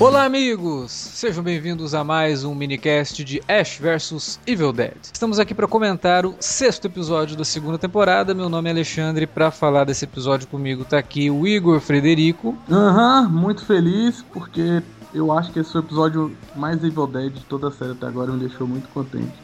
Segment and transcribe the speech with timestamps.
[0.00, 0.90] Olá, amigos!
[0.92, 4.96] Sejam bem-vindos a mais um minicast de Ash vs Evil Dead.
[5.12, 8.32] Estamos aqui para comentar o sexto episódio da segunda temporada.
[8.32, 9.26] Meu nome é Alexandre.
[9.26, 12.56] Para falar desse episódio comigo tá aqui o Igor Frederico.
[12.70, 14.82] Aham, muito feliz porque
[15.12, 18.06] eu acho que esse foi o episódio mais Evil Dead de toda a série até
[18.06, 19.34] agora, me deixou muito contente.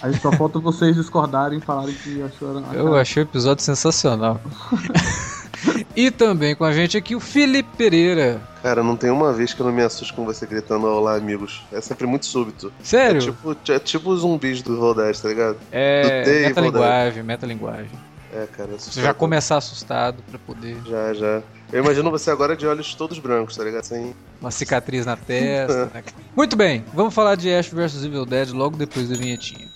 [0.00, 2.64] Aí só falta vocês discordarem e falarem que acharam.
[2.72, 4.40] Eu achei o episódio sensacional.
[5.94, 8.40] e também com a gente aqui o Felipe Pereira.
[8.66, 11.64] Cara, não tem uma vez que eu não me assusto com você gritando Olá, amigos.
[11.70, 12.72] É sempre muito súbito.
[12.82, 13.18] Sério?
[13.18, 15.56] É tipo, é tipo os zumbis do Evil Dead, tá ligado?
[15.70, 17.92] É, metalinguagem, metalinguagem.
[18.32, 18.70] É, cara.
[18.70, 19.04] Você assustador.
[19.04, 20.78] já começar assustado pra poder...
[20.84, 21.42] Já, já.
[21.72, 23.84] Eu imagino você agora de olhos todos brancos, tá ligado?
[23.84, 24.12] Sem...
[24.40, 25.86] Uma cicatriz na testa.
[25.94, 26.02] né?
[26.34, 29.75] Muito bem, vamos falar de Ash vs Evil Dead logo depois da vinhetinha.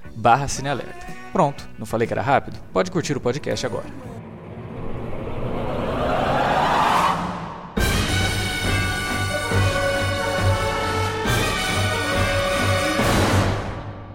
[0.15, 1.07] barra Cinealerta.
[1.31, 2.59] Pronto, não falei que era rápido?
[2.73, 3.85] Pode curtir o podcast agora.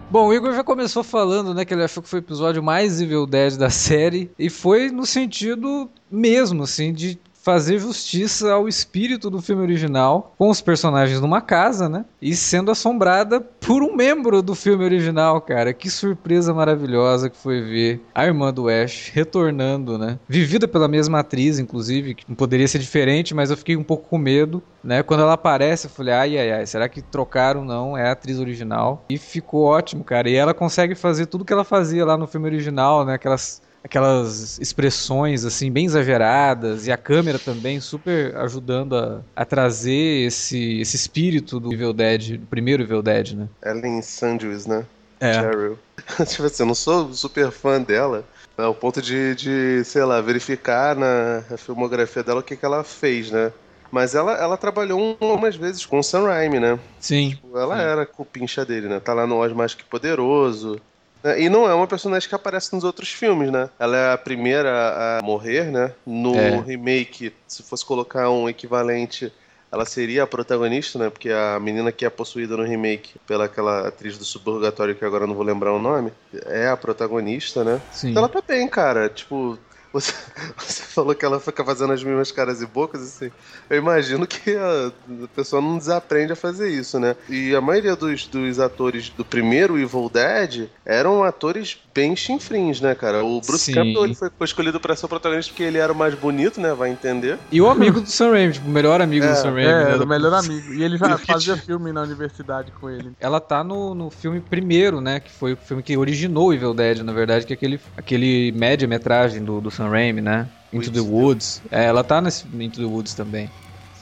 [0.09, 3.03] Bom, o Igor já começou falando, né, que ele achou que foi o episódio mais
[3.03, 9.31] Evil Dead da série e foi no sentido mesmo, assim, de fazer justiça ao espírito
[9.31, 14.43] do filme original, com os personagens numa casa, né, e sendo assombrada por um membro
[14.43, 15.73] do filme original, cara.
[15.73, 21.21] Que surpresa maravilhosa que foi ver a irmã do Ash retornando, né, vivida pela mesma
[21.21, 25.05] atriz, inclusive, que não poderia ser diferente, mas eu fiquei um pouco com medo, né,
[25.05, 27.65] quando ela aparece, eu falei, ai, ai, ai, será que trocaram?
[27.65, 29.05] Não, é a atriz original.
[29.09, 30.29] E ficou ótimo, cara.
[30.29, 34.59] E ela consegue fazer tudo que ela fazia lá no filme original, né, aquelas aquelas
[34.59, 40.97] expressões assim bem exageradas e a câmera também super ajudando a, a trazer esse, esse
[40.97, 43.49] espírito do Evil Dead, do primeiro Evil Dead, né?
[43.65, 44.85] Ellen Sanders, né?
[45.21, 45.35] É.
[45.35, 45.79] Cheryl.
[46.27, 48.25] tipo assim, eu não sou super fã dela,
[48.59, 53.31] ao ponto de, de, sei lá, verificar na filmografia dela o que, que ela fez,
[53.31, 53.53] né?
[53.91, 56.79] Mas ela, ela trabalhou umas vezes com o Sam Raimi, né?
[56.99, 57.39] Sim.
[57.55, 57.83] Ela Sim.
[57.83, 58.99] era cupincha dele, né?
[58.99, 60.81] Tá lá no Oz Mais Que Poderoso.
[61.27, 61.41] Né?
[61.43, 63.69] E não é uma personagem que aparece nos outros filmes, né?
[63.79, 65.93] Ela é a primeira a morrer, né?
[66.07, 66.61] No É.
[66.61, 69.33] remake, se fosse colocar um equivalente,
[69.71, 71.11] ela seria a protagonista, né?
[71.11, 75.27] Porque a menina que é possuída no remake pela aquela atriz do Suburgatório, que agora
[75.27, 76.13] não vou lembrar o nome,
[76.47, 77.81] é a protagonista, né?
[77.91, 78.11] Sim.
[78.11, 79.09] Então ela tá bem, cara.
[79.09, 79.59] Tipo,
[79.93, 80.13] você,
[80.57, 83.31] você falou que ela fica fazendo as mesmas caras e bocas, assim.
[83.69, 84.93] Eu imagino que a,
[85.25, 87.17] a pessoa não desaprende a fazer isso, né?
[87.29, 92.95] E a maioria dos, dos atores do primeiro Evil Dead eram atores bem chinfrins, né,
[92.95, 93.25] cara?
[93.25, 93.73] O Bruce Sim.
[93.73, 96.61] Campbell ele foi, foi escolhido pra ser o protagonista porque ele era o mais bonito,
[96.61, 96.75] né?
[96.75, 97.39] Vai entender.
[97.51, 99.63] E o amigo do Sam Raimi, tipo, o melhor amigo É, do Sam Raimi.
[99.71, 99.91] É, né?
[99.93, 100.75] era o melhor amigo.
[100.75, 103.13] E ele já fazia filme na universidade com ele.
[103.19, 105.21] Ela tá no, no filme primeiro, né?
[105.21, 108.53] Que foi o filme que originou o Evil Dead, na verdade, que é aquele, aquele
[108.53, 110.47] média-metragem do, do Sam Raimi, né?
[110.73, 111.63] Into the Woods.
[111.71, 113.51] É, ela tá nesse Into the Woods também.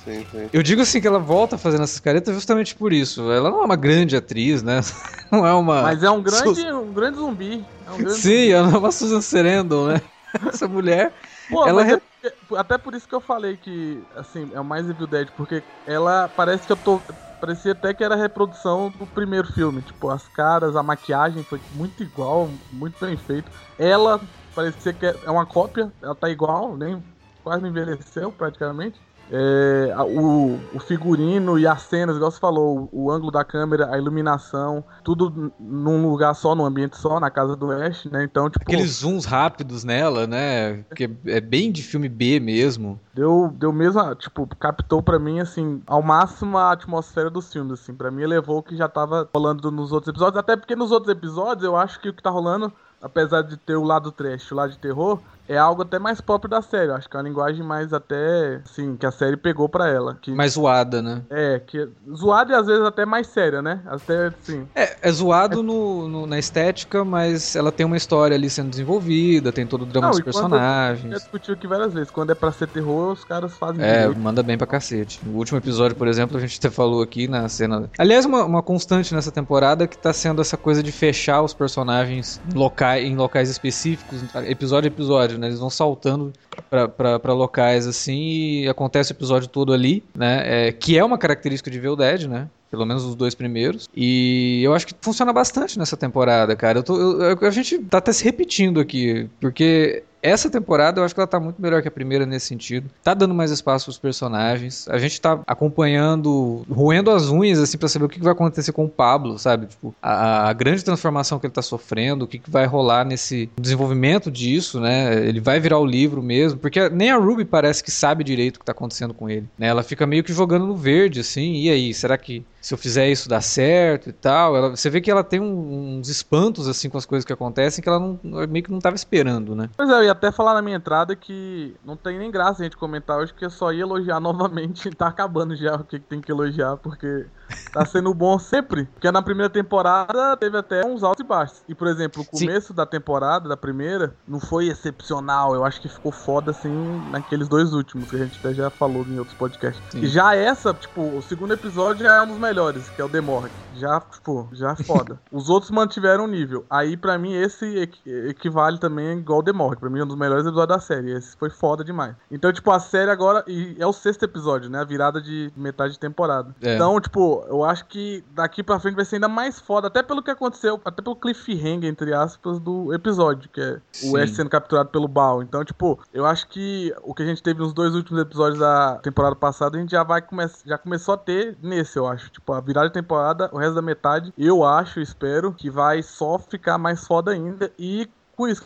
[0.04, 0.50] Sim, sim.
[0.52, 3.30] Eu digo assim que ela volta fazendo essas caretas justamente por isso.
[3.32, 4.80] Ela não é uma grande atriz, né?
[5.32, 5.92] Não é uma.
[5.92, 7.68] Mas é um grande, Sus- um grande zumbi.
[7.84, 10.00] É um grande Sim, ela não é uma Susan Sarandon, né?
[10.48, 11.14] Essa mulher.
[11.48, 14.88] Pô, Ela re- é até por isso que eu falei que, assim, é o mais
[14.88, 17.04] Evil Dead, porque ela parece que eu tô.
[17.38, 19.82] Parecia até que era a reprodução do primeiro filme.
[19.82, 23.52] Tipo, as caras, a maquiagem foi muito igual, muito bem feito.
[23.76, 27.04] Ela parecia que é uma cópia, ela tá igual, nem
[27.42, 29.02] quase não envelheceu praticamente.
[29.30, 33.92] É, o, o figurino e as cenas, igual você falou, o, o ângulo da câmera,
[33.92, 38.24] a iluminação, tudo num lugar só, num ambiente só, na casa do Ash, né?
[38.24, 38.62] Então, tipo.
[38.62, 40.84] Aqueles zooms rápidos nela, né?
[40.94, 43.00] Que é bem de filme B mesmo.
[43.14, 47.94] Deu, deu mesmo, tipo, captou pra mim, assim, ao máximo a atmosfera dos filmes, assim.
[47.94, 50.38] Pra mim, elevou o que já tava rolando nos outros episódios.
[50.38, 53.76] Até porque nos outros episódios, eu acho que o que tá rolando, apesar de ter
[53.76, 56.90] o lado trash, o lado de terror, é algo até mais próprio da série.
[56.90, 60.16] Acho que é uma linguagem mais até, assim, que a série pegou pra ela.
[60.20, 61.22] Que, mais zoada, né?
[61.30, 63.80] É, que zoada e às vezes até mais séria, né?
[63.86, 64.66] Até, assim...
[64.74, 65.62] É, é zoado é...
[65.62, 69.86] No, no, na estética, mas ela tem uma história ali sendo desenvolvida, tem todo o
[69.86, 71.10] drama Não, dos personagens.
[71.10, 72.10] Já discutiu aqui várias vezes.
[72.10, 74.18] Quando é pra ser terror, os caras fazem É, direito.
[74.18, 75.20] manda bem pra cacete.
[75.24, 77.90] No último episódio, por exemplo, a gente até falou aqui na cena...
[77.98, 82.40] Aliás, uma, uma constante nessa temporada que tá sendo essa coisa de fechar os personagens
[82.52, 85.48] em locais, em locais específicos, episódio a episódio, né?
[85.48, 86.32] Eles vão saltando
[86.70, 90.68] para locais assim e acontece o episódio todo ali, né?
[90.68, 92.48] É, que é uma característica de Evil Dead, né?
[92.70, 93.88] Pelo menos os dois primeiros.
[93.94, 96.80] E eu acho que funciona bastante nessa temporada, cara.
[96.80, 101.14] Eu tô, eu, a gente tá até se repetindo aqui, porque essa temporada eu acho
[101.14, 102.90] que ela tá muito melhor que a primeira nesse sentido.
[103.02, 104.88] Tá dando mais espaço pros personagens.
[104.88, 108.86] A gente tá acompanhando, roendo as unhas, assim, pra saber o que vai acontecer com
[108.86, 109.66] o Pablo, sabe?
[109.66, 113.50] Tipo, a, a grande transformação que ele tá sofrendo, o que, que vai rolar nesse
[113.60, 115.26] desenvolvimento disso, né?
[115.26, 118.60] Ele vai virar o livro mesmo, porque nem a Ruby parece que sabe direito o
[118.60, 119.66] que tá acontecendo com ele, né?
[119.66, 123.10] Ela fica meio que jogando no verde, assim, e aí, será que se eu fizer
[123.10, 124.56] isso dá certo e tal.
[124.56, 127.82] Ela, você vê que ela tem um, uns espantos assim com as coisas que acontecem
[127.82, 128.18] que ela não,
[128.48, 129.68] meio que não estava esperando, né?
[129.76, 132.64] Pois é, eu ia até falar na minha entrada que não tem nem graça a
[132.64, 134.88] gente comentar hoje, que eu só ia elogiar novamente.
[134.92, 137.26] Tá acabando já o que tem que elogiar, porque
[137.70, 138.86] tá sendo bom sempre.
[138.86, 141.62] Porque na primeira temporada teve até uns altos e baixos.
[141.68, 142.74] E, por exemplo, o começo Sim.
[142.74, 145.54] da temporada, da primeira, não foi excepcional.
[145.54, 146.72] Eu acho que ficou foda, assim,
[147.10, 149.82] naqueles dois últimos, que a gente até já falou em outros podcasts.
[149.90, 150.00] Sim.
[150.00, 152.53] E já essa, tipo, o segundo episódio já é um dos melhores,
[152.94, 153.50] que é o Demorg.
[153.76, 155.18] Já, tipo, já é foda.
[155.32, 156.64] Os outros mantiveram o nível.
[156.70, 157.90] Aí, pra mim, esse
[158.28, 159.78] equivale também igual o Demorg.
[159.78, 161.12] Pra mim, é um dos melhores episódios da série.
[161.12, 162.14] Esse foi foda demais.
[162.30, 163.44] Então, tipo, a série agora.
[163.46, 164.80] E é o sexto episódio, né?
[164.80, 166.54] A virada de metade de temporada.
[166.62, 166.74] É.
[166.74, 170.22] Então, tipo, eu acho que daqui pra frente vai ser ainda mais foda, até pelo
[170.22, 174.12] que aconteceu, até pelo cliffhanger, entre aspas, do episódio, que é Sim.
[174.12, 175.42] o Ash sendo capturado pelo Baal.
[175.42, 178.96] Então, tipo, eu acho que o que a gente teve nos dois últimos episódios da
[178.96, 182.30] temporada passada, a gente já vai começar, já começou a ter nesse, eu acho.
[182.30, 186.38] Tipo, a virada de temporada, o resto da metade, eu acho, espero, que vai só
[186.38, 187.72] ficar mais foda ainda.
[187.78, 188.64] E com isso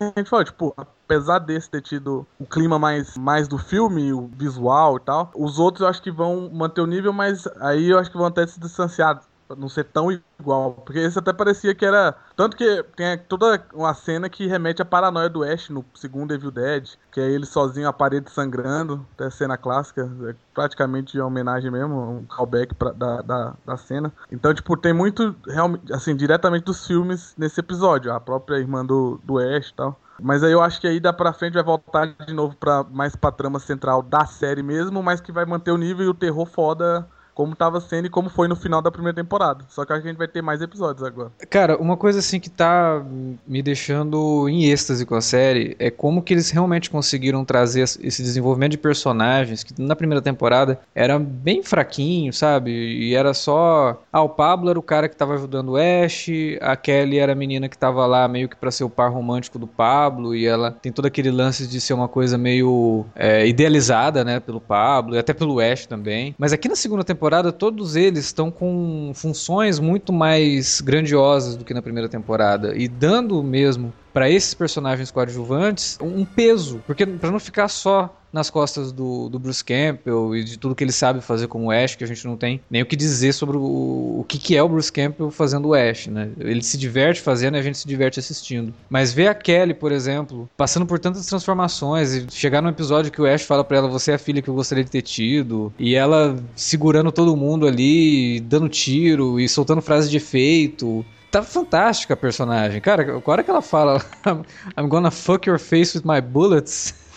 [0.00, 4.28] a gente falou, tipo, apesar desse ter tido o clima mais, mais do filme, o
[4.28, 7.98] visual e tal, os outros eu acho que vão manter o nível, mas aí eu
[7.98, 9.20] acho que vão até se distanciar
[9.56, 10.72] não ser tão igual.
[10.72, 12.14] Porque esse até parecia que era.
[12.36, 16.50] Tanto que tem toda uma cena que remete à paranoia do Ash no segundo Evil
[16.50, 21.70] Dead, que é ele sozinho, a parede sangrando, até cena clássica, é praticamente uma homenagem
[21.70, 24.12] mesmo, um callback pra, da, da, da, cena.
[24.30, 29.20] Então, tipo, tem muito, realmente, assim, diretamente dos filmes nesse episódio, a própria irmã do,
[29.24, 29.98] do Ash e tal.
[30.20, 33.14] Mas aí eu acho que aí dá pra frente vai voltar de novo pra, mais
[33.14, 36.44] pra trama central da série mesmo, mas que vai manter o nível e o terror
[36.44, 39.64] foda como tava sendo e como foi no final da primeira temporada.
[39.68, 41.30] Só que a gente vai ter mais episódios agora.
[41.48, 43.00] Cara, uma coisa assim que tá
[43.46, 48.24] me deixando em êxtase com a série é como que eles realmente conseguiram trazer esse
[48.24, 52.72] desenvolvimento de personagens que na primeira temporada era bem fraquinho, sabe?
[52.72, 54.02] E era só.
[54.12, 56.26] Ah, o Pablo era o cara que tava ajudando o Ash,
[56.60, 59.60] a Kelly era a menina que tava lá meio que pra ser o par romântico
[59.60, 64.24] do Pablo, e ela tem todo aquele lance de ser uma coisa meio é, idealizada,
[64.24, 66.34] né, pelo Pablo e até pelo Ash também.
[66.36, 71.64] Mas aqui na segunda temporada temporada, todos eles estão com funções muito mais grandiosas do
[71.64, 72.74] que na primeira temporada.
[72.74, 78.50] E dando mesmo para esses personagens coadjuvantes um peso, porque para não ficar só nas
[78.50, 82.04] costas do, do, Bruce Campbell e de tudo que ele sabe fazer como Ash, que
[82.04, 84.68] a gente não tem nem o que dizer sobre o, o que, que é o
[84.68, 86.30] Bruce Campbell fazendo o Ash, né?
[86.38, 88.74] Ele se diverte fazendo e a gente se diverte assistindo.
[88.88, 93.20] Mas ver a Kelly, por exemplo, passando por tantas transformações e chegar num episódio que
[93.20, 95.72] o Ash fala para ela, você é a filha que eu gostaria de ter tido,
[95.78, 102.14] e ela segurando todo mundo ali, dando tiro e soltando frases de efeito, tá fantástica
[102.14, 102.80] a personagem.
[102.80, 104.04] Cara, a hora que ela fala
[104.76, 106.94] I'm gonna fuck your face with my bullets.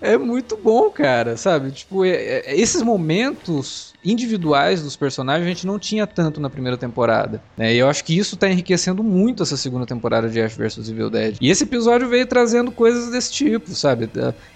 [0.00, 1.70] é muito bom, cara, sabe?
[1.72, 6.76] Tipo, é, é, esses momentos individuais dos personagens a gente não tinha tanto na primeira
[6.76, 7.40] temporada.
[7.56, 7.74] Né?
[7.74, 11.10] E eu acho que isso está enriquecendo muito essa segunda temporada de Ash vs Evil
[11.10, 11.36] Dead.
[11.40, 14.08] E esse episódio veio trazendo coisas desse tipo, sabe?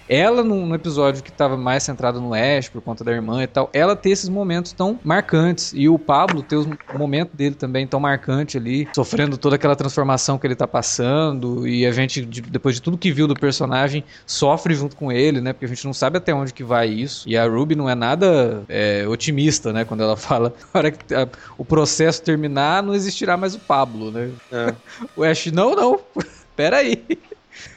[0.07, 3.69] Ela, num episódio que estava mais centrado no Ash, por conta da irmã e tal,
[3.73, 5.73] ela ter esses momentos tão marcantes.
[5.75, 6.67] E o Pablo ter o
[6.97, 11.67] momento dele também tão marcante ali, sofrendo toda aquela transformação que ele está passando.
[11.67, 15.53] E a gente, depois de tudo que viu do personagem, sofre junto com ele, né?
[15.53, 17.27] Porque a gente não sabe até onde que vai isso.
[17.27, 19.85] E a Ruby não é nada é, otimista otimista, né?
[19.85, 24.11] Quando ela fala, na hora que a, o processo terminar, não existirá mais o Pablo,
[24.11, 24.31] né?
[24.51, 24.73] É.
[25.15, 25.99] o Ash, não, não,
[26.55, 27.03] peraí.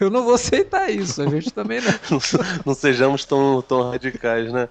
[0.01, 2.19] Eu não vou aceitar isso, a gente também não.
[2.65, 4.71] não sejamos tão, tão radicais, né?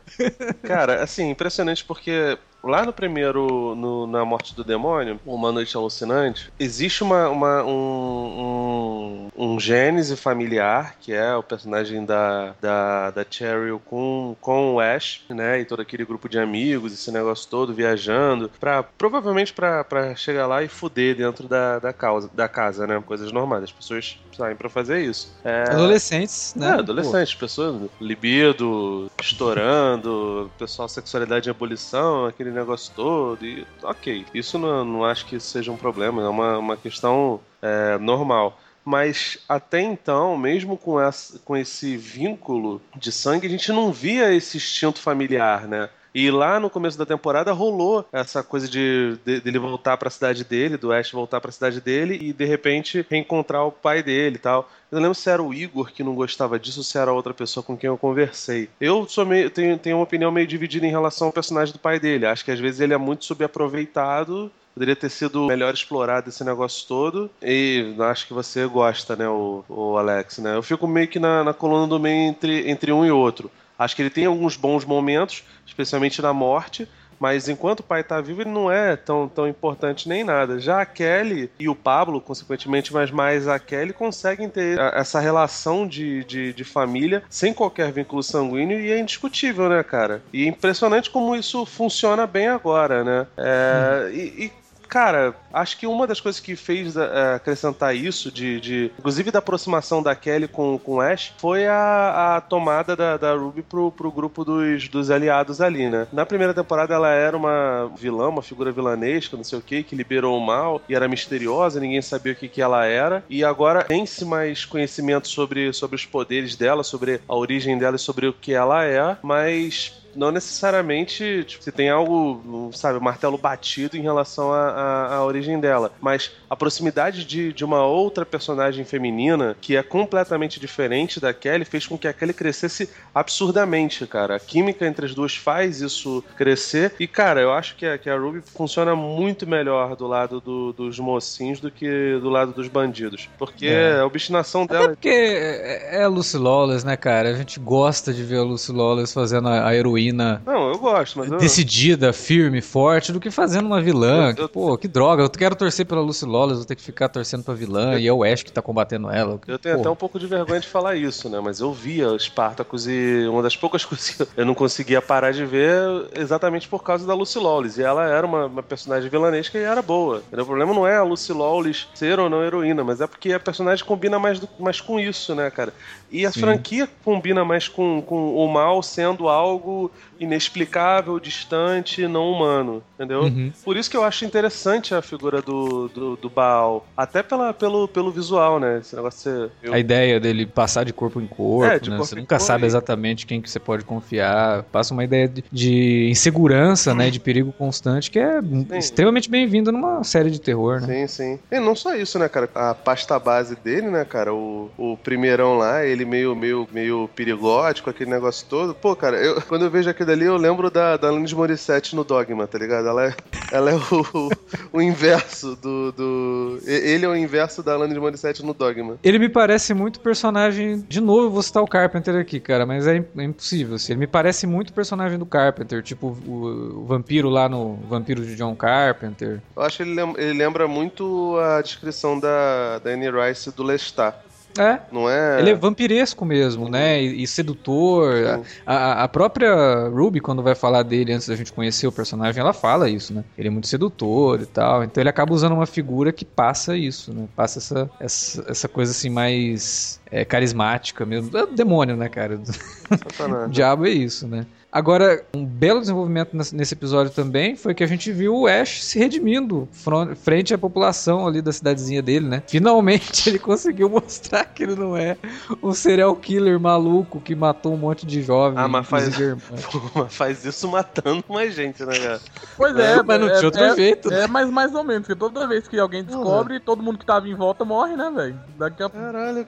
[0.64, 6.52] Cara, assim, impressionante porque lá no primeiro, no, na Morte do Demônio, Uma Noite Alucinante,
[6.60, 13.26] existe uma, uma um, um, um gênese familiar, que é o personagem da, da, da
[13.30, 15.60] Cheryl com, com o Ash, né?
[15.60, 20.64] E todo aquele grupo de amigos, esse negócio todo, viajando, pra, provavelmente para chegar lá
[20.64, 23.02] e fuder dentro da, da, causa, da casa, né?
[23.06, 23.66] Coisas normais.
[23.66, 25.34] As pessoas saem para fazer isso.
[25.44, 25.64] É...
[25.70, 26.70] Adolescentes, né?
[26.70, 27.42] É, adolescentes, Pô.
[27.42, 33.46] pessoas, libido, estourando, pessoal, sexualidade em ebulição, aquele negócio todo.
[33.46, 37.98] E, ok, isso não, não acho que seja um problema, é uma, uma questão é,
[37.98, 38.60] normal.
[38.84, 44.32] Mas até então, mesmo com, essa, com esse vínculo de sangue, a gente não via
[44.32, 45.90] esse instinto familiar, né?
[46.16, 50.12] E lá no começo da temporada rolou essa coisa de, de dele voltar para a
[50.12, 54.02] cidade dele, do Ash voltar para a cidade dele e de repente reencontrar o pai
[54.02, 54.70] dele e tal.
[54.90, 57.34] Eu não lembro se era o Igor que não gostava disso ou se era outra
[57.34, 58.70] pessoa com quem eu conversei.
[58.80, 62.00] Eu sou meio, tenho, tenho uma opinião meio dividida em relação ao personagem do pai
[62.00, 62.26] dele.
[62.26, 66.86] Acho que às vezes ele é muito subaproveitado poderia ter sido melhor explorado esse negócio
[66.86, 67.32] todo.
[67.42, 70.56] E acho que você gosta, né, o, o Alex, né?
[70.56, 73.50] Eu fico meio que na, na coluna do meio entre, entre um e outro.
[73.78, 76.88] Acho que ele tem alguns bons momentos, especialmente na morte,
[77.20, 80.60] mas enquanto o pai está vivo, ele não é tão, tão importante nem nada.
[80.60, 85.88] Já a Kelly e o Pablo, consequentemente, mas mais a Kelly, conseguem ter essa relação
[85.88, 90.22] de, de, de, família sem qualquer vínculo sanguíneo e é indiscutível, né, cara?
[90.34, 93.28] E é impressionante como isso funciona bem agora, né?
[93.38, 94.10] É, hum.
[94.14, 94.52] e, e
[94.96, 97.02] cara, acho que uma das coisas que fez uh,
[97.36, 102.42] acrescentar isso, de, de, inclusive da aproximação da Kelly com, com Ash, foi a, a
[102.42, 106.08] tomada da, da Ruby pro, pro grupo dos, dos aliados ali, né?
[106.14, 109.98] Na primeira temporada ela era uma vilã, uma figura vilanesca, não sei o que, que
[109.98, 113.22] liberou o mal e era misteriosa, ninguém sabia o que, que ela era.
[113.30, 118.00] E agora tem-se mais conhecimento sobre, sobre os poderes dela, sobre a origem dela e
[118.00, 123.98] sobre o que ela é, mas não necessariamente tipo, se tem algo, sabe, martelo batido
[123.98, 129.76] em relação à origem dela, mas a proximidade de, de uma outra personagem feminina que
[129.76, 134.36] é completamente diferente da Kelly fez com que a Kelly crescesse absurdamente, cara.
[134.36, 138.10] A química entre as duas faz isso crescer e, cara, eu acho que a, que
[138.10, 142.68] a Ruby funciona muito melhor do lado do, dos mocinhos do que do lado dos
[142.68, 144.00] bandidos, porque é.
[144.00, 144.86] a obstinação dela...
[144.86, 147.30] Até porque é, é a Lucy Lawless, né, cara?
[147.30, 150.42] A gente gosta de ver a Lucy Lawless fazendo a, a heroína heroína.
[150.46, 151.32] Não, eu gosto, mas.
[151.32, 151.38] Eu...
[151.38, 154.34] Decidida, firme, forte, do que fazendo uma vilã.
[154.38, 154.50] Eu, eu...
[154.50, 155.24] Pô, que droga.
[155.24, 158.14] Eu quero torcer pela Lucy Lawless, vou ter que ficar torcendo pra vilã e é
[158.14, 159.40] o Ash que tá combatendo ela.
[159.48, 159.82] Eu tenho Pô.
[159.82, 161.40] até um pouco de vergonha de falar isso, né?
[161.40, 165.46] Mas eu via Spartacus e uma das poucas coisas que eu não conseguia parar de
[165.46, 165.72] ver
[166.16, 167.80] exatamente por causa da Lucy Lawless.
[167.80, 170.24] E ela era uma, uma personagem vilanesca e era boa.
[170.32, 173.40] O problema não é a Lucy Lawless ser ou não heroína, mas é porque a
[173.40, 175.74] personagem combina mais, do, mais com isso, né, cara?
[176.12, 176.42] E a Sim.
[176.42, 183.24] franquia combina mais com, com o mal sendo algo inexplicável, distante, não humano, entendeu?
[183.24, 183.52] Uhum.
[183.64, 186.86] Por isso que eu acho interessante a figura do, do, do Baal.
[186.96, 188.80] Até pela, pelo, pelo visual, né?
[188.80, 191.80] Esse negócio de A ideia dele passar de corpo em corpo, é, né?
[191.80, 194.64] Corpo você nunca sabe exatamente quem que você pode confiar.
[194.64, 197.10] Passa uma ideia de, de insegurança, né?
[197.10, 198.68] De perigo constante, que é sim.
[198.78, 201.08] extremamente bem-vindo numa série de terror, né?
[201.08, 201.40] Sim, sim.
[201.52, 202.50] E não só isso, né, cara?
[202.56, 204.34] A pasta base dele, né, cara?
[204.34, 208.74] O, o primeirão lá, ele meio, meio, meio perigótico, aquele negócio todo.
[208.74, 212.04] Pô, cara, eu, quando eu vejo aquilo ali, eu lembro da, da Alanis Morissette no
[212.04, 212.88] Dogma, tá ligado?
[212.88, 213.16] Ela é,
[213.52, 214.30] ela é o,
[214.74, 216.60] o, inverso do, do.
[216.66, 218.98] Ele é o inverso da Alanis Morissette no Dogma.
[219.04, 220.86] Ele me parece muito personagem.
[220.88, 223.76] De novo, eu vou citar o Carpenter aqui, cara, mas é, é impossível.
[223.76, 223.94] Assim.
[223.94, 228.36] Ele me parece muito personagem do Carpenter, tipo o, o vampiro lá no Vampiro de
[228.36, 229.42] John Carpenter.
[229.56, 233.64] Eu acho que ele, lembra, ele lembra muito a descrição da, da Annie Rice do
[233.64, 234.16] Lestat.
[234.58, 234.80] É.
[234.92, 235.40] Não é.
[235.40, 237.02] Ele é vampiresco mesmo, né?
[237.02, 238.42] E, e sedutor.
[238.66, 242.54] A, a, própria Ruby, quando vai falar dele antes da gente conhecer o personagem, ela
[242.54, 243.24] fala isso, né?
[243.38, 244.84] Ele é muito sedutor e tal.
[244.84, 247.28] Então ele acaba usando uma figura que passa isso, né?
[247.36, 251.36] Passa essa, essa, essa coisa assim mais é, carismática mesmo.
[251.38, 252.40] É o demônio, né, cara?
[252.40, 254.46] o diabo é isso, né?
[254.76, 259.00] Agora, um belo desenvolvimento nesse episódio também foi que a gente viu o Ash se
[259.00, 259.70] redimindo
[260.18, 262.44] frente à população ali da cidadezinha dele, né?
[262.46, 265.16] Finalmente ele conseguiu mostrar que ele não é
[265.64, 268.58] um serial killer maluco que matou um monte de jovens.
[268.58, 269.16] Ah, mas faz,
[270.10, 272.20] faz isso matando mais gente, né, cara?
[272.58, 274.14] Pois é, é mas não é, tinha outro é, jeito.
[274.14, 276.60] É, mas mais ou menos, porque toda vez que alguém descobre, uhum.
[276.60, 278.38] todo mundo que tava em volta morre, né, velho?
[278.58, 279.46] Daqui a Caralho,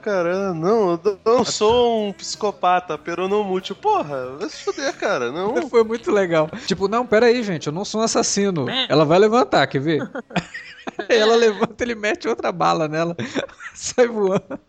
[0.54, 3.76] não, eu não sou um psicopata peronomútil.
[3.76, 5.66] Porra, vai se fuder, cara cara, não.
[5.68, 6.48] Foi muito legal.
[6.66, 8.66] Tipo, não, pera aí, gente, eu não sou um assassino.
[8.88, 10.10] Ela vai levantar, quer ver?
[11.08, 13.16] ela levanta, ele mete outra bala nela,
[13.74, 14.60] sai voando.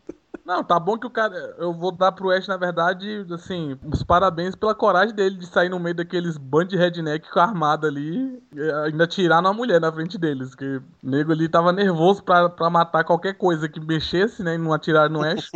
[0.49, 1.35] Não, tá bom que o cara.
[1.59, 5.69] Eu vou dar pro Ash, na verdade, assim, os parabéns pela coragem dele de sair
[5.69, 9.79] no meio daqueles band de redneck com a armada ali e ainda tirar uma mulher
[9.79, 10.55] na frente deles.
[10.55, 14.55] Que o nego ali tava nervoso pra, pra matar qualquer coisa que mexesse, né?
[14.55, 15.51] E não atirar no Ash.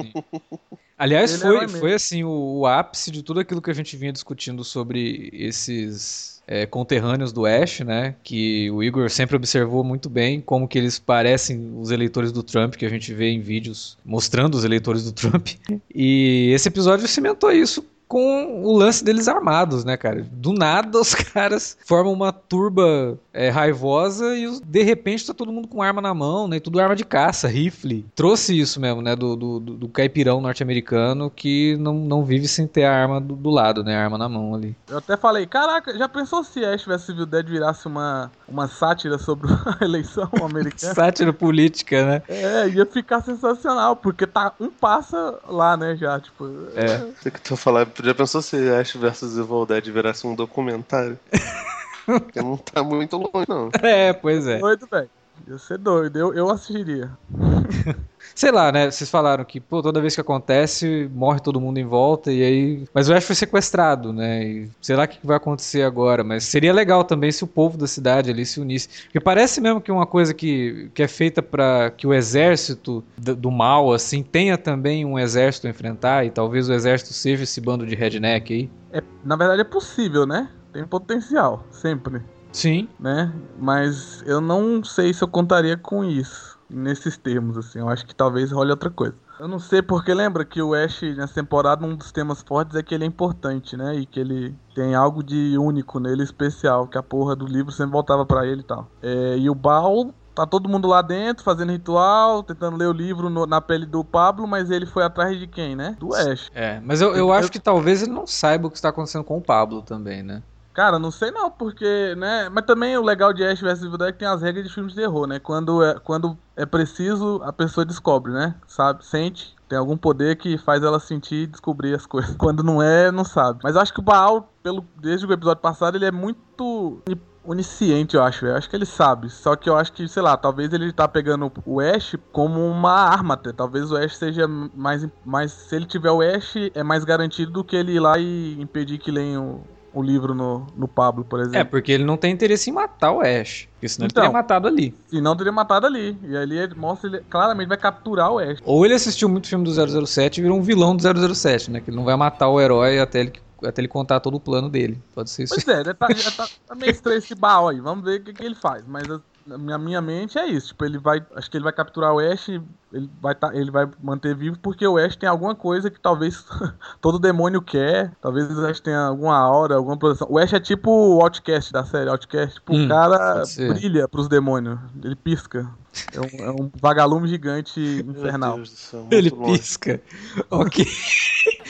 [0.96, 4.14] Aliás, Ele foi, foi assim o, o ápice de tudo aquilo que a gente vinha
[4.14, 8.16] discutindo sobre esses é, conterrâneos do Ash, né?
[8.24, 12.76] Que o Igor sempre observou muito bem como que eles parecem os eleitores do Trump
[12.76, 15.50] que a gente vê em vídeos mostrando os eleitores do Trump.
[15.94, 20.24] E esse episódio cimentou isso com o lance deles armados, né, cara?
[20.32, 25.68] Do nada os caras formam uma turba é, raivosa e de repente tá todo mundo
[25.68, 26.58] com arma na mão, né?
[26.58, 28.06] E tudo arma de caça, rifle.
[28.14, 29.16] Trouxe isso mesmo, né?
[29.16, 33.50] Do, do, do- caipirão norte-americano que não, não vive sem ter a arma do, do
[33.50, 33.96] lado, né?
[33.96, 34.76] A arma na mão ali.
[34.88, 39.18] Eu até falei, caraca, já pensou se Ash vs Evil Dead virasse uma, uma sátira
[39.18, 39.48] sobre
[39.82, 40.94] a eleição americana?
[40.94, 42.22] Sátira política, né?
[42.28, 46.46] É, ia ficar sensacional, porque tá um passa lá, né, já, tipo.
[46.76, 47.08] É.
[47.22, 47.56] Sei que tu
[48.04, 51.18] já pensou se Ash vs Evil Dead virasse um documentário?
[52.06, 53.70] Porque não tá muito longe, não.
[53.82, 54.60] É, pois é.
[54.60, 55.10] Doido, velho.
[55.48, 57.12] Ia ser doido, eu, eu assistiria.
[58.34, 58.90] Sei lá, né?
[58.90, 62.84] Vocês falaram que, pô, toda vez que acontece, morre todo mundo em volta e aí.
[62.94, 64.44] Mas o Ash foi sequestrado, né?
[64.44, 66.24] E sei lá o que vai acontecer agora.
[66.24, 68.88] Mas seria legal também se o povo da cidade ali se unisse.
[69.04, 73.36] Porque parece mesmo que uma coisa que, que é feita pra que o exército do,
[73.36, 76.26] do mal, assim, tenha também um exército a enfrentar.
[76.26, 78.70] E talvez o exército seja esse bando de redneck aí.
[78.94, 80.50] É, na verdade é possível, né?
[80.72, 82.22] Tem potencial, sempre,
[82.54, 82.88] Sim.
[83.00, 83.34] né?
[83.60, 87.80] Mas eu não sei se eu contaria com isso, nesses termos, assim.
[87.80, 89.16] Eu acho que talvez role outra coisa.
[89.40, 92.84] Eu não sei porque lembra que o Ash nessa temporada um dos temas fortes é
[92.84, 93.96] que ele é importante, né?
[93.96, 97.92] E que ele tem algo de único nele, especial, que a porra do livro sempre
[97.92, 98.88] voltava pra ele e tal.
[99.02, 103.30] É, e o Baal tá todo mundo lá dentro fazendo ritual, tentando ler o livro
[103.30, 105.96] no- na pele do Pablo, mas ele foi atrás de quem, né?
[106.00, 106.50] Do Ash.
[106.54, 106.80] É.
[106.84, 109.42] Mas eu, eu acho que talvez ele não saiba o que está acontecendo com o
[109.42, 110.42] Pablo também, né?
[110.74, 112.50] Cara, não sei não, porque, né?
[112.50, 114.74] Mas também o legal de Ash vs Evil Dead é que tem as regras de
[114.74, 115.40] filmes de terror, né?
[115.40, 118.56] Quando é, quando é preciso, a pessoa descobre, né?
[118.68, 119.06] Sabe?
[119.06, 119.56] Sente.
[119.70, 122.36] Tem algum poder que faz ela sentir e descobrir as coisas.
[122.38, 123.60] Quando não é, não sabe.
[123.64, 127.02] Mas acho que o Baal, pelo, desde o episódio passado, ele é muito
[127.46, 128.46] onisciente, eu acho.
[128.46, 129.30] Eu acho que ele sabe.
[129.30, 132.92] Só que eu acho que, sei lá, talvez ele tá pegando o Ash como uma
[132.92, 133.52] arma até.
[133.52, 135.08] Talvez o Ash seja mais.
[135.26, 138.60] mais se ele tiver o Ash, é mais garantido do que ele ir lá e
[138.60, 139.62] impedir que leiam
[139.94, 141.58] o livro no, no Pablo, por exemplo.
[141.58, 143.68] É, porque ele não tem interesse em matar o Ash.
[143.74, 144.24] Porque senão Então.
[144.24, 144.96] ele teria matado ali.
[145.08, 146.18] Se não, teria matado ali.
[146.24, 148.60] E ali ele mostra, ele claramente vai capturar o Ash.
[148.66, 151.80] Ou ele assistiu muito filme do 007 e virou um vilão do 007, né?
[151.80, 154.70] Que ele não vai matar o herói até ele, até ele contar todo o plano
[154.70, 155.00] dele.
[155.14, 155.54] Pode ser isso.
[155.56, 157.80] Pois é, ele tá, já tá, tá meio estranho esse baú aí.
[157.80, 158.84] Vamos ver o que, que ele faz.
[158.88, 159.08] Mas
[159.46, 160.68] na minha, minha mente é isso.
[160.70, 161.24] Tipo, ele vai.
[161.36, 162.48] Acho que ele vai capturar o Ash.
[162.50, 166.46] Ele vai, tá, ele vai manter vivo porque o Ash tem alguma coisa que talvez
[167.02, 168.12] todo demônio quer.
[168.22, 170.28] Talvez o Ash tenha alguma aura, alguma proteção.
[170.30, 172.10] O Ash é tipo o Outcast da série.
[172.10, 174.80] Outcast, tipo, Hum, o cara brilha pros demônios.
[175.04, 175.68] Ele pisca.
[176.12, 178.56] É um, é um vagalume gigante Meu infernal.
[178.56, 179.60] Deus do céu, Ele longe.
[179.60, 180.02] pisca.
[180.50, 180.86] Ok.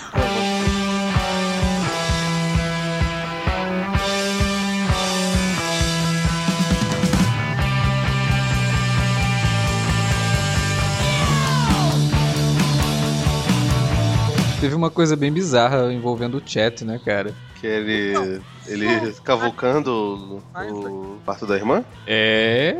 [14.63, 17.35] Teve uma coisa bem bizarra envolvendo o chat, né, cara?
[17.59, 18.41] Que ele.
[18.65, 18.87] Ele
[19.21, 21.83] cavucando o, o quarto da irmã?
[22.07, 22.73] É.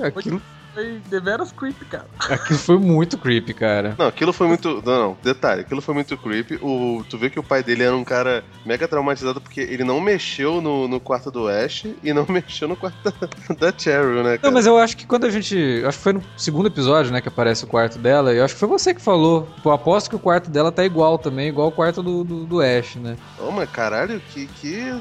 [0.00, 0.40] Aquilo,
[0.74, 2.06] Foi deveras creepy, cara.
[2.28, 3.94] aquilo foi muito creepy, cara.
[3.96, 4.82] Não, aquilo foi muito.
[4.84, 6.58] Não, não, detalhe, aquilo foi muito creepy.
[6.60, 10.00] O, tu vê que o pai dele era um cara mega traumatizado porque ele não
[10.00, 14.36] mexeu no, no quarto do Ash e não mexeu no quarto da, da Cheryl, né,
[14.36, 14.40] cara?
[14.42, 15.82] Não, mas eu acho que quando a gente.
[15.86, 18.34] Acho que foi no segundo episódio, né, que aparece o quarto dela.
[18.34, 19.48] E eu acho que foi você que falou.
[19.62, 22.60] Pô, aposto que o quarto dela tá igual também, igual o quarto do, do, do
[22.60, 23.16] Ash, né?
[23.38, 24.46] Ô, mas caralho, que.
[24.46, 24.92] que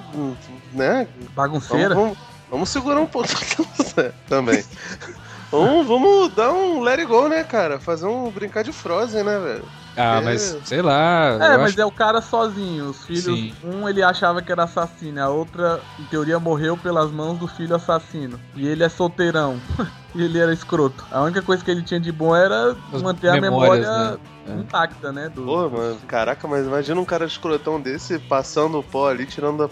[0.72, 1.08] né?
[1.36, 1.96] Bagunceira.
[1.96, 2.18] Vamos, vamos,
[2.52, 3.30] vamos segurar um pouco
[4.30, 4.64] também.
[5.54, 7.80] Vamos, vamos dar um let it go, né, cara?
[7.80, 9.66] Fazer um brincar de Frozen, né, velho?
[9.96, 10.22] Ah, É.
[10.22, 11.38] mas sei lá.
[11.40, 12.90] É, mas acho- é o cara sozinho.
[12.90, 13.24] Os filhos.
[13.24, 13.54] Sim.
[13.64, 17.76] Um ele achava que era assassino, a outra, em teoria, morreu pelas mãos do filho
[17.76, 18.40] assassino.
[18.56, 19.60] E ele é solteirão.
[20.16, 21.06] e ele era escroto.
[21.12, 24.18] A única coisa que ele tinha de bom era As manter a memória né?
[24.48, 24.54] É.
[24.60, 25.30] intacta, né?
[25.30, 29.64] Do, Pô, mano, caraca, mas imagina um cara escrotão desse passando o pó ali, tirando
[29.66, 29.70] a,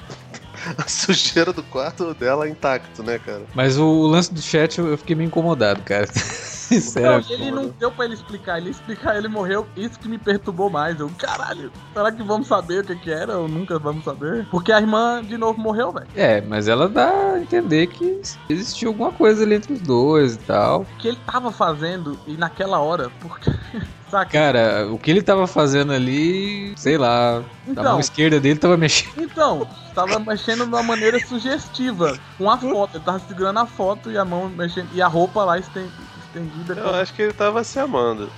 [0.77, 3.43] a sujeira do quarto dela intacto, né, cara?
[3.53, 6.07] Mas o, lance do chat eu fiquei meio incomodado, cara.
[6.71, 8.57] Isso Não, ele não deu pra ele explicar.
[8.57, 9.67] Ele explicar, ele morreu.
[9.75, 10.99] Isso que me perturbou mais.
[10.99, 13.37] Eu, caralho, será que vamos saber o que que era?
[13.37, 14.47] Ou nunca vamos saber?
[14.49, 16.07] Porque a irmã de novo morreu, velho.
[16.15, 20.39] É, mas ela dá a entender que existiu alguma coisa ali entre os dois e
[20.39, 20.81] tal.
[20.81, 23.51] O que ele tava fazendo e naquela hora, porque.
[24.11, 24.29] Saca?
[24.29, 28.75] Cara, o que ele tava fazendo ali, sei lá, a Então, mão esquerda dele tava
[28.75, 29.13] mexendo.
[29.23, 32.19] então, tava mexendo de uma maneira sugestiva.
[32.37, 32.97] Com a foto.
[32.97, 34.89] Ele tava segurando a foto e a mão mexendo.
[34.93, 35.89] E a roupa lá esten-
[36.31, 36.73] estendida.
[36.73, 38.31] Eu acho que ele tava se amando.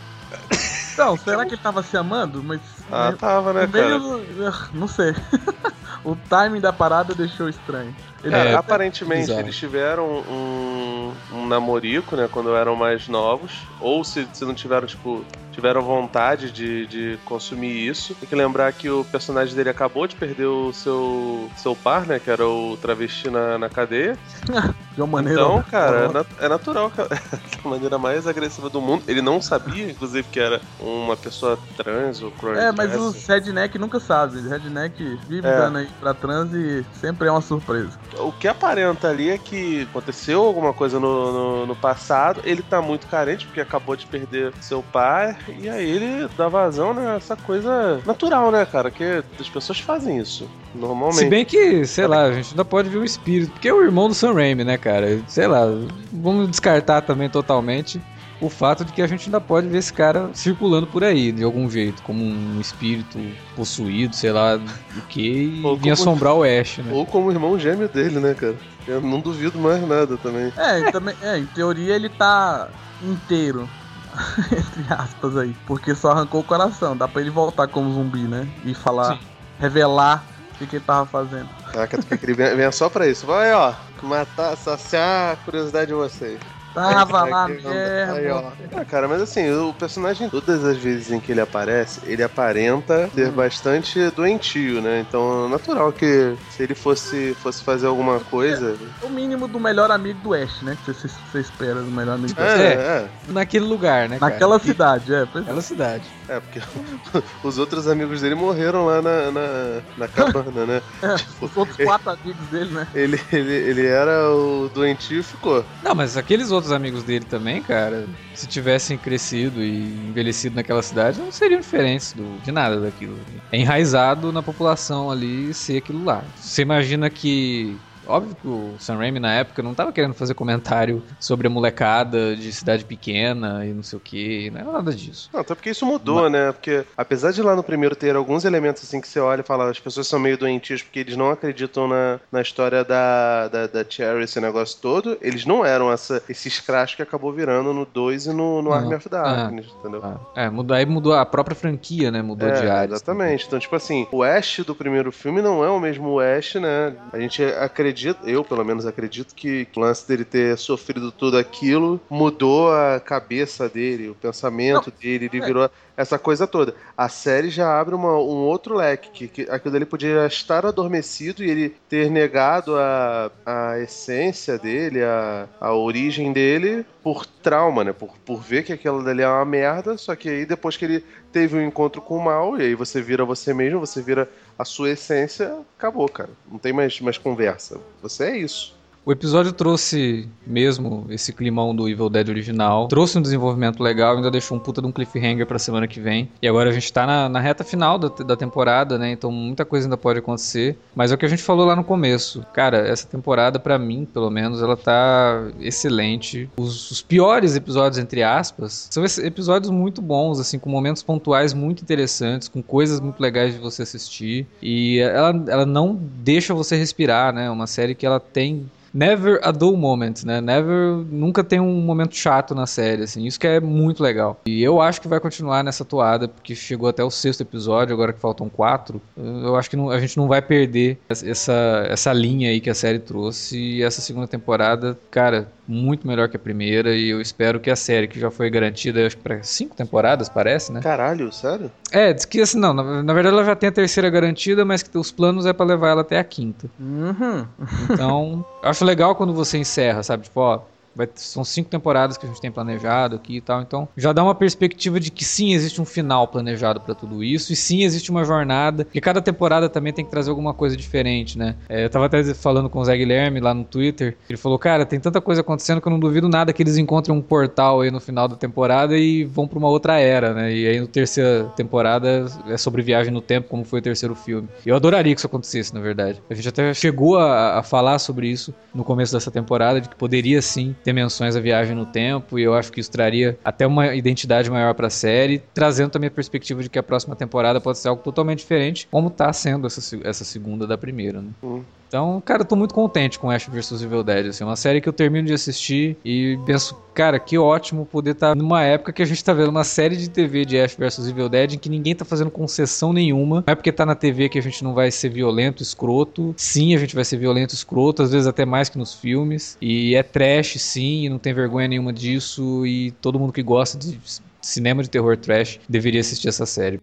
[0.94, 2.44] Então, será que ele tava se amando?
[2.44, 2.62] Mas.
[2.92, 4.70] Ah, tava, né, no meio cara?
[4.74, 5.14] Não sei.
[6.04, 7.96] o timing da parada deixou estranho.
[8.30, 13.52] Cara, É, aparentemente eles tiveram um, um namorico, né, quando eram mais novos.
[13.82, 18.16] Ou se, se não tiveram, tipo, tiveram vontade de, de consumir isso.
[18.16, 22.18] Tem que lembrar que o personagem dele acabou de perder o seu, seu par, né,
[22.20, 24.18] que era o travesti na, na cadeia.
[24.94, 25.42] de uma maneira.
[25.42, 27.10] Então, cara, é, nat- é natural, cara.
[27.64, 29.04] da maneira mais agressiva do mundo.
[29.08, 34.00] Ele não sabia, inclusive, que era uma pessoa trans ou É, mas os redneck nunca
[34.00, 34.48] sabem.
[34.48, 35.58] Redneck vive É.
[35.58, 37.98] dando aí pra trans e sempre é uma surpresa.
[38.20, 42.82] O que aparenta ali é que aconteceu alguma coisa no, no, no passado, ele tá
[42.82, 48.02] muito carente porque acabou de perder seu pai, e aí ele dá vazão nessa coisa
[48.06, 48.92] natural, né, cara?
[48.92, 51.20] Que as pessoas fazem isso, normalmente.
[51.20, 53.84] Se bem que, sei lá, a gente ainda pode ver o espírito, porque é o
[53.84, 55.20] irmão do Sam Raimi, né, cara?
[55.28, 55.66] Sei lá,
[56.12, 58.02] vamos descartar também totalmente
[58.46, 61.44] o fato de que a gente ainda pode ver esse cara circulando por aí, de
[61.44, 63.18] algum jeito, como um espírito
[63.56, 64.56] possuído, sei lá
[64.98, 66.92] o que, e como- assombrar o Ash, né?
[66.94, 68.56] Ou como o irmão gêmeo dele, né, cara?
[68.88, 70.52] Eu não duvido mais nada também.
[70.58, 72.68] É, também, é, em teoria ele tá
[73.02, 73.70] inteiro.
[74.52, 75.56] Entre aspas aí.
[75.66, 76.96] Porque só arrancou o coração.
[76.96, 78.48] Dá pra ele voltar como zumbi, né?
[78.64, 79.20] E falar, Sim.
[79.60, 81.50] revelar o que, que ele tava fazendo.
[81.72, 83.26] Caraca, tu quer que ele venha, venha só pra isso.
[83.26, 86.40] Vai, ó, matar, saciar a curiosidade de vocês.
[86.74, 88.42] Tava lá Aí, Aí, ó.
[88.42, 88.54] mesmo.
[88.76, 93.10] Ah, cara, mas assim, o personagem, todas as vezes em que ele aparece, ele aparenta
[93.14, 95.06] ser bastante doentio, né?
[95.08, 98.76] Então, natural que se ele fosse, fosse fazer alguma coisa.
[99.02, 100.78] O mínimo do melhor amigo do Ash, né?
[100.84, 102.60] Que você, você espera do melhor amigo do É, Ash.
[102.62, 102.74] É.
[102.74, 104.32] é, Naquele lugar, né, cara?
[104.34, 105.22] Naquela cidade, é.
[105.24, 105.28] É.
[105.34, 106.04] Naquela cidade.
[106.28, 106.62] é, porque
[107.44, 110.82] os outros amigos dele morreram lá na, na, na cabana, né?
[111.18, 112.88] Tipo, Os outros quatro amigos dele, né?
[112.96, 115.64] ele, ele, ele era o doentio e ficou.
[115.84, 121.20] Não, mas aqueles outros amigos dele também, cara, se tivessem crescido e envelhecido naquela cidade,
[121.20, 123.20] não seriam diferentes do, de nada daquilo.
[123.52, 126.24] É enraizado na população ali ser aquilo lá.
[126.36, 127.78] Você imagina que.
[128.08, 132.36] Óbvio que o Sam Raimi na época não tava querendo fazer comentário sobre a molecada
[132.36, 135.30] de cidade pequena e não sei o que, não era nada disso.
[135.34, 136.52] Não, até porque isso mudou, né?
[136.52, 139.70] Porque apesar de lá no primeiro ter alguns elementos assim que você olha e fala,
[139.70, 143.86] as pessoas são meio doentias porque eles não acreditam na, na história da, da, da
[143.88, 148.26] Cherry, esse negócio todo, eles não eram essa, esse escracho que acabou virando no 2
[148.28, 148.74] e no, no Não.
[148.74, 150.02] Army of Darkness, entendeu?
[150.04, 152.22] Ah, É, mudou, aí mudou a própria franquia, né?
[152.22, 152.94] Mudou de É, área.
[152.94, 153.46] exatamente.
[153.48, 156.94] Então, tipo assim, o Ash do primeiro filme não é o mesmo Ash, né?
[157.12, 157.93] A gente acredita,
[158.26, 163.70] eu pelo menos acredito que o lance dele ter sofrido tudo aquilo mudou a cabeça
[163.70, 165.46] dele, o pensamento dele, ele é.
[165.46, 166.76] virou essa coisa toda.
[166.98, 171.44] A série já abre uma- um outro leque, que, que aquilo dele podia estar adormecido
[171.44, 177.94] e ele ter negado a, a essência dele, a, a origem dele por trauma, né?
[177.94, 181.04] Por, por ver que aquilo dali é uma merda, só que aí depois que ele
[181.32, 184.66] teve um encontro com o mal, e aí você vira você mesmo, você vira a
[184.66, 186.30] sua essência, acabou, cara.
[186.50, 187.80] Não tem mais, mais conversa.
[188.02, 188.76] Você é isso.
[189.06, 194.32] O episódio trouxe mesmo esse climão do Evil Dead original, trouxe um desenvolvimento legal, ainda
[194.32, 196.30] deixou um puta de um cliffhanger pra semana que vem.
[196.42, 199.12] E agora a gente tá na, na reta final da, da temporada, né?
[199.12, 200.78] Então muita coisa ainda pode acontecer.
[200.96, 202.46] Mas é o que a gente falou lá no começo.
[202.54, 206.50] Cara, essa temporada, pra mim, pelo menos, ela tá excelente.
[206.56, 211.84] Os, os piores episódios, entre aspas, são episódios muito bons, assim, com momentos pontuais muito
[211.84, 214.48] interessantes, com coisas muito legais de você assistir.
[214.62, 217.50] E ela, ela não deixa você respirar, né?
[217.50, 220.40] Uma série que ela tem Never a dull moment, né?
[220.40, 223.26] Never, nunca tem um momento chato na série, assim.
[223.26, 224.40] Isso que é muito legal.
[224.46, 228.14] E eu acho que vai continuar nessa toada, porque chegou até o sexto episódio, agora
[228.14, 229.02] que faltam quatro.
[229.18, 232.76] Eu acho que não- a gente não vai perder essa, essa linha aí que a
[232.76, 233.58] série trouxe.
[233.58, 236.96] E essa segunda temporada, cara, muito melhor que a primeira.
[236.96, 240.30] E eu espero que a série, que já foi garantida, acho que pra cinco temporadas,
[240.30, 240.82] parece, né?
[240.82, 241.72] Caralho, sério?
[241.92, 244.84] É, diz que assim, não, na, na verdade ela já tem a terceira garantida, mas
[244.84, 246.70] que os planos é pra levar ela até a quinta.
[246.80, 247.46] Uhum.
[247.90, 250.24] Então, acho legal quando você encerra, sabe?
[250.24, 250.62] Tipo, ó,
[250.96, 253.62] Vai, são cinco temporadas que a gente tem planejado aqui e tal.
[253.62, 257.52] Então já dá uma perspectiva de que sim, existe um final planejado para tudo isso.
[257.52, 258.88] E sim, existe uma jornada.
[258.94, 261.56] E cada temporada também tem que trazer alguma coisa diferente, né?
[261.68, 264.18] É, eu tava até falando com o Zé Guilherme lá no Twitter.
[264.30, 267.16] Ele falou, cara, tem tanta coisa acontecendo que eu não duvido nada que eles encontrem
[267.16, 270.54] um portal aí no final da temporada e vão para uma outra era, né?
[270.54, 274.48] E aí no terceira temporada é sobre viagem no tempo, como foi o terceiro filme.
[274.66, 276.22] Eu adoraria que isso acontecesse, na verdade.
[276.30, 279.96] A gente até chegou a, a falar sobre isso no começo dessa temporada, de que
[279.96, 283.66] poderia sim ter menções à viagem no tempo, e eu acho que isso traria até
[283.66, 287.62] uma identidade maior para a série, trazendo também a perspectiva de que a próxima temporada
[287.62, 291.30] pode ser algo totalmente diferente, como está sendo essa, essa segunda da primeira, né?
[291.42, 291.64] Uhum.
[291.94, 294.90] Então, cara, eu tô muito contente com Ash vs Evil Dead, assim, uma série que
[294.90, 299.04] eu termino de assistir e penso, cara, que ótimo poder estar tá numa época que
[299.04, 301.70] a gente tá vendo uma série de TV de Ash vs Evil Dead em que
[301.70, 303.44] ninguém tá fazendo concessão nenhuma.
[303.46, 306.34] Não é porque tá na TV que a gente não vai ser violento, escroto.
[306.36, 309.56] Sim, a gente vai ser violento, escroto, às vezes até mais que nos filmes.
[309.62, 312.66] E é trash, sim, e não tem vergonha nenhuma disso.
[312.66, 314.00] E todo mundo que gosta de
[314.42, 316.80] cinema de terror trash deveria assistir essa série.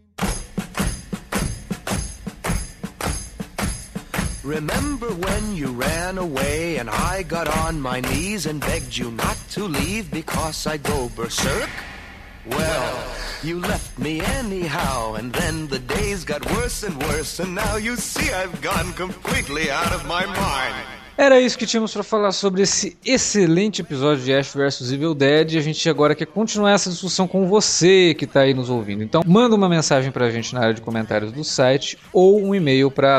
[4.42, 9.37] Remember when you ran away and I got on my knees and begged you not
[9.50, 11.68] to leave because I go berserk?
[12.46, 13.05] Well,
[13.42, 17.96] you left me anyhow, and then the days got worse and worse, and now you
[17.96, 20.87] see I've gone completely out of my mind.
[21.20, 25.52] Era isso que tínhamos para falar sobre esse excelente episódio de Ash vs Evil Dead.
[25.52, 29.04] E a gente agora quer continuar essa discussão com você que está aí nos ouvindo.
[29.04, 32.54] Então, manda uma mensagem para a gente na área de comentários do site ou um
[32.54, 33.18] e-mail para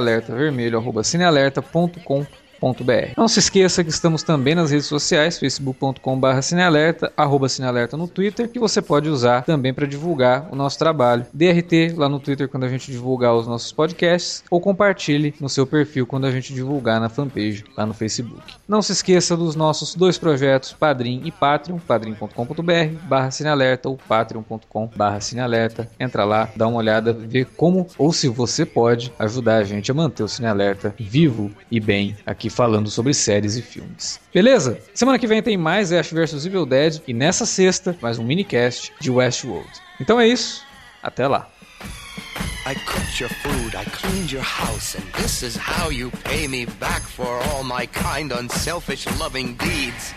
[3.18, 8.48] não se esqueça que estamos também nas redes sociais, facebook.com.br cinealerta, arroba cinealerta no Twitter,
[8.48, 11.26] que você pode usar também para divulgar o nosso trabalho.
[11.34, 15.66] DRT lá no Twitter quando a gente divulgar os nossos podcasts, ou compartilhe no seu
[15.66, 18.54] perfil quando a gente divulgar na fanpage lá no Facebook.
[18.68, 24.90] Não se esqueça dos nossos dois projetos, Padrim e Patreon, padrim.com.br barra cinealerta ou patreon.com
[24.96, 25.90] barra cinealerta.
[26.00, 29.94] Entra lá, dá uma olhada, vê como ou se você pode ajudar a gente a
[29.94, 34.20] manter o Cinealerta vivo e bem aqui falando sobre séries e filmes.
[34.34, 34.80] Beleza?
[34.94, 38.94] Semana que vem tem mais Ash vs Evil Dead e nessa sexta mais um minicast
[39.00, 39.70] de Westworld.
[40.00, 40.64] Então é isso,
[41.02, 41.50] até lá.
[42.64, 46.68] I cooked your food, I cleaned your house, and this is how you pay me
[46.80, 50.14] back for all my kind, unselfish, loving deeds.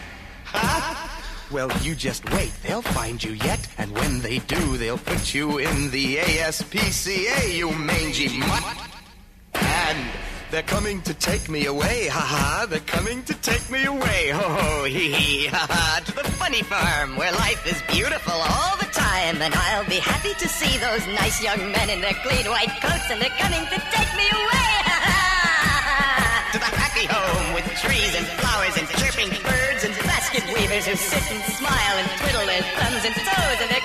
[1.51, 5.59] Well, you just wait, they'll find you yet, and when they do, they'll put you
[5.59, 8.63] in the ASPCA, you mangy mutt.
[9.55, 9.99] And
[10.55, 12.67] They're coming to take me away, ha ha.
[12.71, 15.99] They're coming to take me away, ho ho, hee hee, ha ha.
[16.07, 19.43] To the funny farm where life is beautiful all the time.
[19.43, 23.11] And I'll be happy to see those nice young men in their clean white coats.
[23.11, 26.55] And they're coming to take me away, ha ha.
[26.55, 30.95] To the happy home with trees and flowers and chirping birds and basket weavers who
[30.95, 33.59] sit and smile and twiddle their thumbs and toes.
[33.59, 33.84] And they're